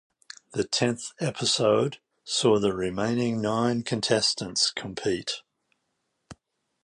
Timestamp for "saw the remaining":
2.23-3.39